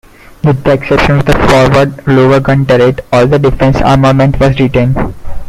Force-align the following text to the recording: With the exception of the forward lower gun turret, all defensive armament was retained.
With 0.43 0.63
the 0.63 0.71
exception 0.71 1.19
of 1.19 1.25
the 1.27 1.33
forward 1.47 2.07
lower 2.07 2.39
gun 2.39 2.65
turret, 2.65 3.01
all 3.13 3.27
defensive 3.27 3.83
armament 3.83 4.39
was 4.39 4.59
retained. 4.59 5.13